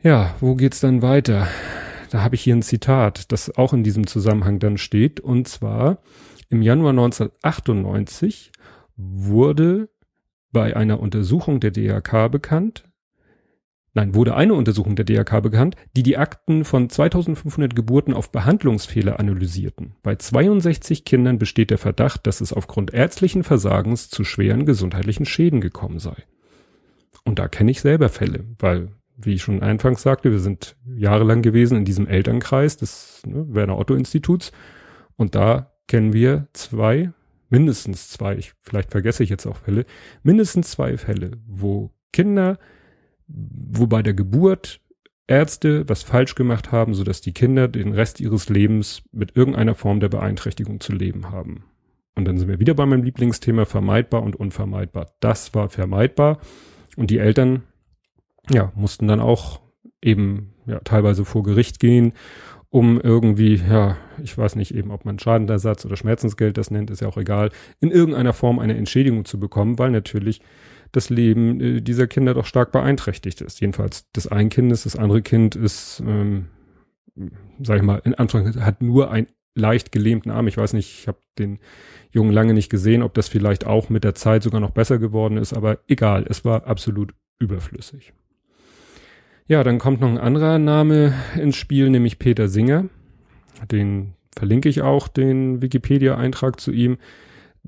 [0.03, 1.49] Ja, wo geht's dann weiter?
[2.11, 5.99] Da habe ich hier ein Zitat, das auch in diesem Zusammenhang dann steht, und zwar
[6.49, 8.53] im Januar 1998
[8.97, 9.90] wurde
[10.51, 12.85] bei einer Untersuchung der DRK bekannt,
[13.94, 19.18] nein, wurde eine Untersuchung der DRK bekannt, die die Akten von 2500 Geburten auf Behandlungsfehler
[19.18, 19.94] analysierten.
[20.03, 25.61] Bei 62 Kindern besteht der Verdacht, dass es aufgrund ärztlichen Versagens zu schweren gesundheitlichen Schäden
[25.61, 26.16] gekommen sei.
[27.24, 31.42] Und da kenne ich selber Fälle, weil, wie ich schon anfangs sagte, wir sind jahrelang
[31.42, 34.53] gewesen in diesem Elternkreis des ne, Werner Otto Instituts.
[35.16, 37.11] Und da kennen wir zwei,
[37.51, 39.85] mindestens zwei, ich, vielleicht vergesse ich jetzt auch Fälle,
[40.22, 42.59] mindestens zwei Fälle, wo Kinder,
[43.29, 44.81] wo bei der Geburt
[45.27, 50.01] Ärzte was falsch gemacht haben, sodass die Kinder den Rest ihres Lebens mit irgendeiner Form
[50.01, 51.64] der Beeinträchtigung zu leben haben.
[52.14, 55.12] Und dann sind wir wieder bei meinem Lieblingsthema vermeidbar und unvermeidbar.
[55.21, 56.38] Das war vermeidbar
[56.97, 57.62] und die Eltern,
[58.51, 59.61] ja, mussten dann auch
[60.03, 62.14] eben ja teilweise vor Gericht gehen,
[62.71, 67.01] um irgendwie, ja, ich weiß nicht eben, ob man Schadenersatz oder Schmerzensgeld das nennt, ist
[67.01, 70.41] ja auch egal, in irgendeiner Form eine Entschädigung zu bekommen, weil natürlich
[70.92, 73.61] das Leben äh, dieser Kinder doch stark beeinträchtigt ist.
[73.61, 76.46] Jedenfalls des einen Kindes, das andere Kind ist, ähm,
[77.62, 80.46] sag ich mal, in Anfang hat nur ein leicht gelähmten Arm.
[80.46, 81.59] Ich weiß nicht, ich habe den
[82.11, 85.37] Jungen lange nicht gesehen, ob das vielleicht auch mit der Zeit sogar noch besser geworden
[85.37, 88.12] ist, aber egal, es war absolut überflüssig.
[89.46, 92.85] Ja, dann kommt noch ein anderer Name ins Spiel, nämlich Peter Singer.
[93.70, 96.98] Den verlinke ich auch, den Wikipedia-Eintrag zu ihm.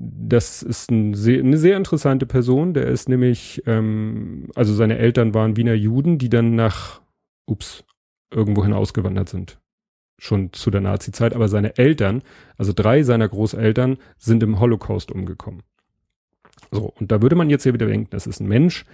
[0.03, 2.73] Das ist ein sehr, eine sehr interessante Person.
[2.73, 7.01] Der ist nämlich, ähm, also seine Eltern waren Wiener Juden, die dann nach,
[7.45, 7.83] ups,
[8.31, 9.59] irgendwohin ausgewandert sind.
[10.17, 11.35] Schon zu der Nazi-Zeit.
[11.35, 12.23] Aber seine Eltern,
[12.57, 15.61] also drei seiner Großeltern, sind im Holocaust umgekommen.
[16.71, 18.85] So, und da würde man jetzt ja wieder denken, das ist ein Mensch,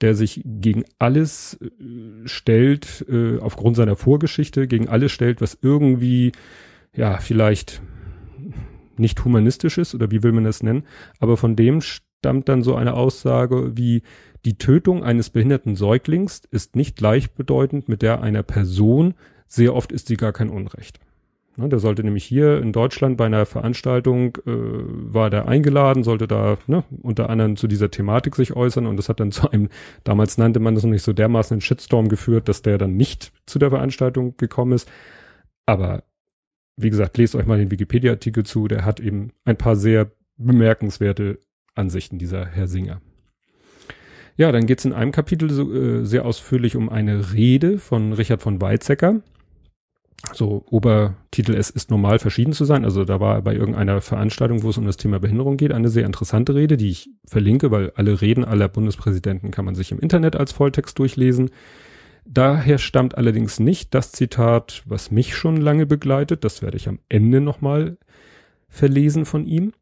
[0.00, 6.32] der sich gegen alles äh, stellt, äh, aufgrund seiner Vorgeschichte, gegen alles stellt, was irgendwie,
[6.94, 7.82] ja, vielleicht
[8.98, 10.84] nicht humanistisch ist oder wie will man das nennen,
[11.18, 14.02] aber von dem stammt dann so eine Aussage wie
[14.44, 19.14] die Tötung eines behinderten Säuglings ist nicht gleichbedeutend mit der einer Person,
[19.46, 20.98] sehr oft ist sie gar kein Unrecht.
[21.56, 26.26] Ne, der sollte nämlich hier in Deutschland bei einer Veranstaltung, äh, war der eingeladen, sollte
[26.26, 29.68] da ne, unter anderem zu dieser Thematik sich äußern und das hat dann zu einem,
[30.02, 33.32] damals nannte man das noch nicht so dermaßen einen Shitstorm geführt, dass der dann nicht
[33.44, 34.90] zu der Veranstaltung gekommen ist.
[35.66, 36.04] Aber
[36.82, 41.38] wie gesagt, lest euch mal den Wikipedia-Artikel zu, der hat eben ein paar sehr bemerkenswerte
[41.74, 43.00] Ansichten, dieser Herr Singer.
[44.36, 48.42] Ja, dann geht's in einem Kapitel so, äh, sehr ausführlich um eine Rede von Richard
[48.42, 49.20] von Weizsäcker.
[50.32, 52.84] So, Obertitel, es ist normal verschieden zu sein.
[52.84, 56.06] Also da war bei irgendeiner Veranstaltung, wo es um das Thema Behinderung geht, eine sehr
[56.06, 60.36] interessante Rede, die ich verlinke, weil alle Reden aller Bundespräsidenten kann man sich im Internet
[60.36, 61.50] als Volltext durchlesen.
[62.24, 66.44] Daher stammt allerdings nicht das Zitat, was mich schon lange begleitet.
[66.44, 67.98] Das werde ich am Ende nochmal
[68.68, 69.72] verlesen von ihm.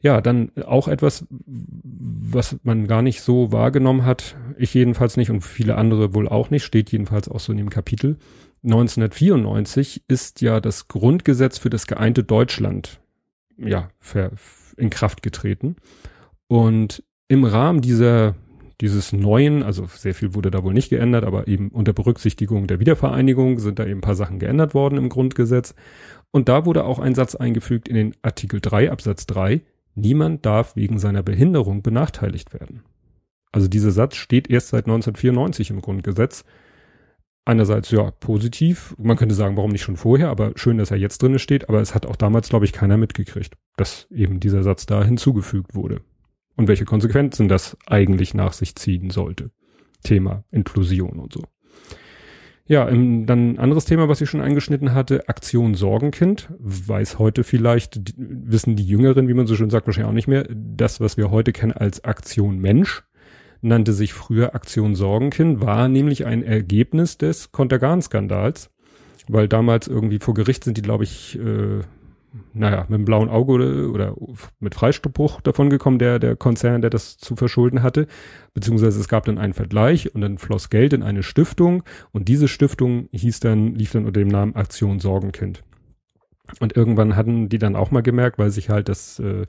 [0.00, 4.36] Ja, dann auch etwas, was man gar nicht so wahrgenommen hat.
[4.56, 6.64] Ich jedenfalls nicht und viele andere wohl auch nicht.
[6.64, 8.16] Steht jedenfalls auch so in dem Kapitel.
[8.64, 13.00] 1994 ist ja das Grundgesetz für das geeinte Deutschland
[13.56, 13.90] ja
[14.76, 15.76] in Kraft getreten.
[16.48, 18.34] Und im Rahmen dieser
[18.80, 22.80] dieses neuen, also sehr viel wurde da wohl nicht geändert, aber eben unter Berücksichtigung der
[22.80, 25.74] Wiedervereinigung sind da eben ein paar Sachen geändert worden im Grundgesetz.
[26.30, 29.62] Und da wurde auch ein Satz eingefügt in den Artikel 3 Absatz 3,
[29.94, 32.82] niemand darf wegen seiner Behinderung benachteiligt werden.
[33.52, 36.44] Also dieser Satz steht erst seit 1994 im Grundgesetz.
[37.44, 41.22] Einerseits ja positiv, man könnte sagen, warum nicht schon vorher, aber schön, dass er jetzt
[41.22, 44.86] drinne steht, aber es hat auch damals, glaube ich, keiner mitgekriegt, dass eben dieser Satz
[44.86, 46.02] da hinzugefügt wurde
[46.56, 49.50] und welche Konsequenzen das eigentlich nach sich ziehen sollte.
[50.02, 51.42] Thema Inklusion und so.
[52.66, 56.48] Ja, im, dann ein anderes Thema, was ich schon angeschnitten hatte, Aktion Sorgenkind.
[56.58, 60.28] Weiß heute vielleicht, die, wissen die Jüngeren, wie man so schön sagt, wahrscheinlich auch nicht
[60.28, 60.46] mehr.
[60.48, 63.02] Das, was wir heute kennen als Aktion Mensch,
[63.62, 68.70] nannte sich früher Aktion Sorgenkind, war nämlich ein Ergebnis des Kontergan-Skandals,
[69.28, 71.80] weil damals irgendwie vor Gericht sind die, glaube ich, äh,
[72.54, 74.14] naja, mit dem blauen Auge oder, oder
[74.60, 78.06] mit Freispruch davon gekommen, der, der Konzern, der das zu verschulden hatte.
[78.54, 82.48] Beziehungsweise es gab dann einen Vergleich und dann floss Geld in eine Stiftung und diese
[82.48, 85.62] Stiftung hieß dann, lief dann unter dem Namen Aktion Sorgenkind.
[86.60, 89.46] Und irgendwann hatten die dann auch mal gemerkt, weil sich halt das äh,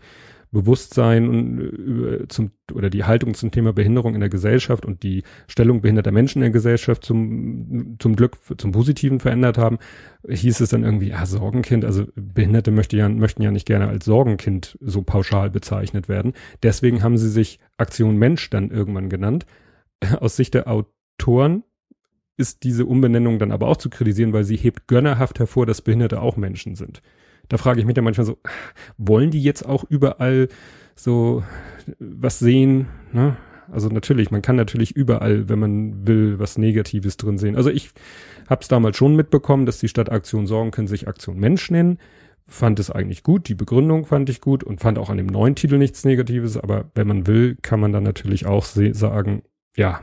[0.54, 5.82] Bewusstsein äh, zum, oder die Haltung zum Thema Behinderung in der Gesellschaft und die Stellung
[5.82, 9.80] behinderter Menschen in der Gesellschaft zum, zum Glück, zum Positiven verändert haben,
[10.28, 14.06] hieß es dann irgendwie, ja, Sorgenkind, also Behinderte möchte ja, möchten ja nicht gerne als
[14.06, 16.34] Sorgenkind so pauschal bezeichnet werden.
[16.62, 19.48] Deswegen haben sie sich Aktion Mensch dann irgendwann genannt.
[20.20, 21.63] Aus Sicht der Autoren
[22.38, 26.22] ist diese Umbenennung dann aber auch zu kritisieren, weil sie hebt gönnerhaft hervor, dass Behinderte
[26.22, 27.02] auch Menschen sind
[27.50, 28.38] da frage ich mich dann manchmal so,
[28.98, 30.48] wollen die jetzt auch überall
[30.96, 31.44] so
[32.00, 32.88] was sehen?
[33.12, 33.38] Ne?
[33.72, 37.56] Also natürlich, man kann natürlich überall, wenn man will, was Negatives drin sehen.
[37.56, 37.92] Also ich
[38.50, 41.98] habe es damals schon mitbekommen, dass die Stadt Aktion Sorgen können sich Aktion Mensch nennen.
[42.46, 45.56] Fand es eigentlich gut, die Begründung fand ich gut und fand auch an dem neuen
[45.56, 46.58] Titel nichts Negatives.
[46.58, 49.44] Aber wenn man will, kann man dann natürlich auch sagen,
[49.78, 50.02] ja,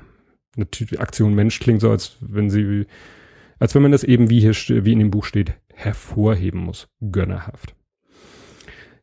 [0.57, 2.87] natürlich Aktion Mensch klingt so, als wenn sie,
[3.61, 6.89] als wenn man das eben wie hier, wie in dem Buch steht, hervorheben muss.
[7.01, 7.77] Gönnerhaft.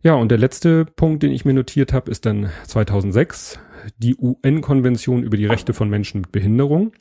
[0.01, 3.59] Ja, und der letzte Punkt, den ich mir notiert habe, ist dann 2006
[3.97, 6.91] die UN-Konvention über die Rechte von Menschen mit Behinderung.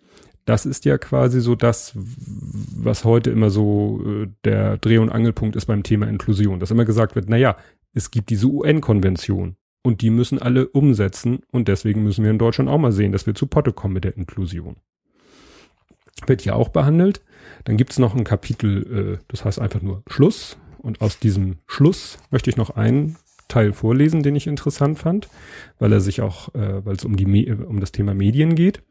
[0.45, 5.57] Das ist ja quasi so das, was heute immer so äh, der Dreh- und Angelpunkt
[5.57, 6.61] ist beim Thema Inklusion.
[6.61, 7.57] Dass immer gesagt wird, na ja,
[7.93, 12.71] es gibt diese UN-Konvention und die müssen alle umsetzen und deswegen müssen wir in Deutschland
[12.71, 14.77] auch mal sehen, dass wir zu Potte kommen mit der Inklusion.
[16.27, 17.21] Wird hier auch behandelt.
[17.65, 20.57] Dann gibt's noch ein Kapitel, äh, das heißt einfach nur Schluss.
[20.79, 23.17] Und aus diesem Schluss möchte ich noch einen
[23.49, 25.29] Teil vorlesen, den ich interessant fand,
[25.79, 28.83] weil er sich auch, äh, weil es um die um das Thema Medien geht.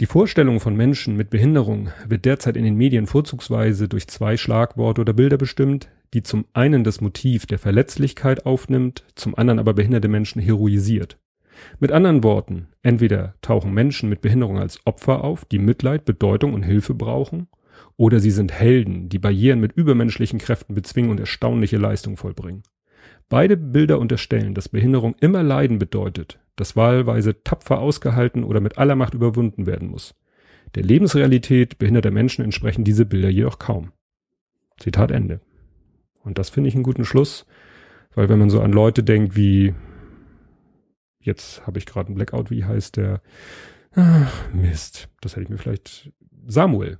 [0.00, 5.02] Die Vorstellung von Menschen mit Behinderung wird derzeit in den Medien vorzugsweise durch zwei Schlagworte
[5.02, 10.08] oder Bilder bestimmt, die zum einen das Motiv der Verletzlichkeit aufnimmt, zum anderen aber behinderte
[10.08, 11.18] Menschen heroisiert.
[11.78, 16.62] Mit anderen Worten, entweder tauchen Menschen mit Behinderung als Opfer auf, die Mitleid, Bedeutung und
[16.62, 17.48] Hilfe brauchen,
[17.96, 22.62] oder sie sind Helden, die Barrieren mit übermenschlichen Kräften bezwingen und erstaunliche Leistung vollbringen.
[23.28, 28.96] Beide Bilder unterstellen, dass Behinderung immer Leiden bedeutet, das wahlweise tapfer ausgehalten oder mit aller
[28.96, 30.14] Macht überwunden werden muss.
[30.74, 33.92] Der Lebensrealität behinderter Menschen entsprechen diese Bilder jedoch kaum.
[34.78, 35.40] Zitat Ende.
[36.22, 37.46] Und das finde ich einen guten Schluss,
[38.14, 39.74] weil wenn man so an Leute denkt wie,
[41.20, 43.20] jetzt habe ich gerade einen Blackout, wie heißt der?
[43.94, 46.12] Ach, Mist, das hätte ich mir vielleicht
[46.46, 46.98] Samuel.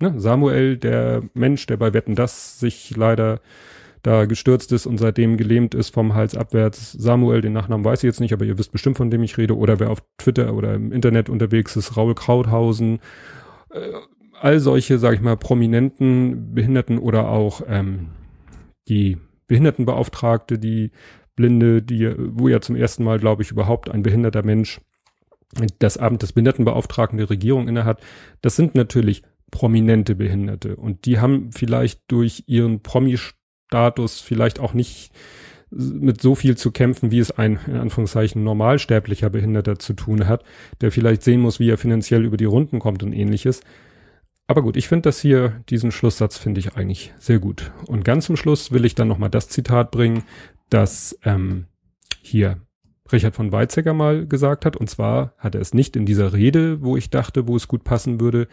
[0.00, 0.14] Ne?
[0.20, 3.40] Samuel, der Mensch, der bei Wetten das sich leider
[4.02, 6.92] da gestürzt ist und seitdem gelähmt ist vom Hals abwärts.
[6.92, 9.56] Samuel, den Nachnamen weiß ich jetzt nicht, aber ihr wisst bestimmt, von dem ich rede.
[9.56, 13.00] Oder wer auf Twitter oder im Internet unterwegs ist, Raul Krauthausen.
[13.70, 13.92] Äh,
[14.38, 18.10] all solche, sag ich mal, prominenten Behinderten oder auch ähm,
[18.88, 20.90] die Behindertenbeauftragte, die
[21.36, 24.80] Blinde, die, wo ja zum ersten Mal, glaube ich, überhaupt ein behinderter Mensch
[25.78, 28.00] das Amt des Behindertenbeauftragten der Regierung innehat.
[28.40, 34.74] Das sind natürlich prominente Behinderte und die haben vielleicht durch ihren Promi Status vielleicht auch
[34.74, 35.12] nicht
[35.70, 40.44] mit so viel zu kämpfen, wie es ein, in Anführungszeichen, normalsterblicher Behinderter zu tun hat,
[40.80, 43.60] der vielleicht sehen muss, wie er finanziell über die Runden kommt und ähnliches.
[44.46, 47.72] Aber gut, ich finde das hier, diesen Schlusssatz finde ich eigentlich sehr gut.
[47.86, 50.24] Und ganz zum Schluss will ich dann nochmal das Zitat bringen,
[50.70, 51.66] das ähm,
[52.20, 52.60] hier
[53.12, 54.76] Richard von Weizsäcker mal gesagt hat.
[54.76, 57.84] Und zwar hat er es nicht in dieser Rede, wo ich dachte, wo es gut
[57.84, 58.48] passen würde,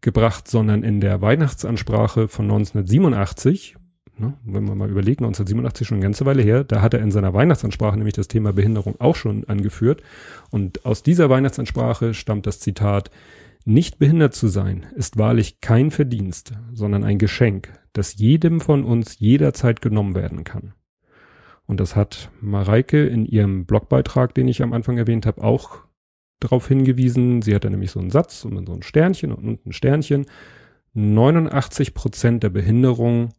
[0.00, 3.76] gebracht, sondern in der Weihnachtsansprache von 1987,
[4.18, 4.34] Ne?
[4.44, 7.32] Wenn man mal überlegt, 1987 schon eine ganze Weile her, da hat er in seiner
[7.34, 10.02] Weihnachtsansprache nämlich das Thema Behinderung auch schon angeführt.
[10.50, 13.10] Und aus dieser Weihnachtsansprache stammt das Zitat,
[13.64, 19.18] nicht behindert zu sein ist wahrlich kein Verdienst, sondern ein Geschenk, das jedem von uns
[19.20, 20.74] jederzeit genommen werden kann.
[21.66, 25.78] Und das hat Mareike in ihrem Blogbeitrag, den ich am Anfang erwähnt habe, auch
[26.40, 27.42] darauf hingewiesen.
[27.42, 30.26] Sie hat da nämlich so einen Satz und so ein Sternchen und ein Sternchen.
[30.94, 33.30] 89 Prozent der Behinderung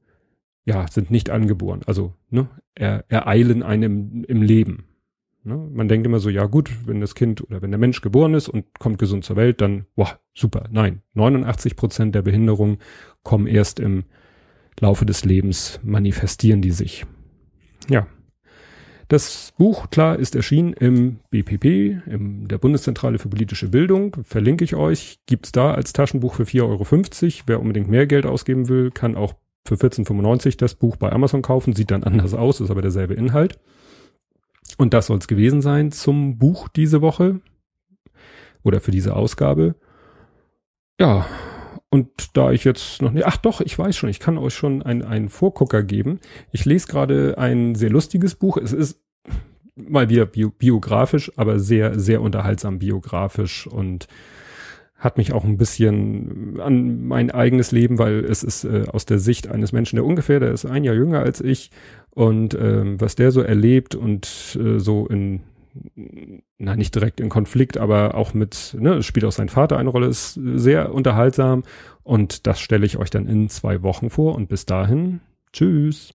[0.65, 1.81] ja, sind nicht angeboren.
[1.85, 4.85] Also, ne, er, ereilen einem im Leben.
[5.43, 5.57] Ne?
[5.57, 8.47] Man denkt immer so, ja gut, wenn das Kind oder wenn der Mensch geboren ist
[8.47, 10.67] und kommt gesund zur Welt, dann, wow, super.
[10.71, 12.77] Nein, 89 Prozent der Behinderungen
[13.23, 14.05] kommen erst im
[14.79, 17.05] Laufe des Lebens, manifestieren die sich.
[17.89, 18.07] Ja.
[19.09, 21.65] Das Buch, klar, ist erschienen im BPP,
[22.07, 24.15] in der Bundeszentrale für politische Bildung.
[24.23, 25.19] Verlinke ich euch.
[25.27, 27.43] Gibt's da als Taschenbuch für 4,50 Euro.
[27.45, 29.35] Wer unbedingt mehr Geld ausgeben will, kann auch
[29.67, 33.59] für 14,95 das Buch bei Amazon kaufen, sieht dann anders aus, ist aber derselbe Inhalt.
[34.77, 37.39] Und das soll es gewesen sein zum Buch diese Woche
[38.63, 39.75] oder für diese Ausgabe.
[40.99, 41.25] Ja,
[41.93, 44.81] und da ich jetzt noch nicht, ach doch, ich weiß schon, ich kann euch schon
[44.81, 46.19] einen Vorgucker geben.
[46.51, 48.57] Ich lese gerade ein sehr lustiges Buch.
[48.57, 48.99] Es ist
[49.75, 54.07] mal wieder bio, biografisch, aber sehr, sehr unterhaltsam biografisch und
[54.97, 59.19] hat mich auch ein bisschen an mein eigenes Leben, weil es ist äh, aus der
[59.19, 61.69] Sicht eines Menschen, der ungefähr, der ist ein Jahr jünger als ich
[62.09, 65.41] und ähm, was der so erlebt und äh, so in
[66.57, 70.07] na nicht direkt in Konflikt, aber auch mit, ne, spielt auch sein Vater eine Rolle,
[70.07, 71.63] ist sehr unterhaltsam
[72.03, 75.21] und das stelle ich euch dann in zwei Wochen vor und bis dahin,
[75.51, 76.13] tschüss.